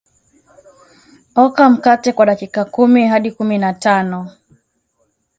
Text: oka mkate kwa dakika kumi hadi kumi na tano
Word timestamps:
oka 1.43 1.63
mkate 1.69 2.11
kwa 2.13 2.25
dakika 2.25 2.65
kumi 2.65 3.07
hadi 3.07 3.31
kumi 3.31 3.57
na 3.57 3.73
tano 3.73 4.31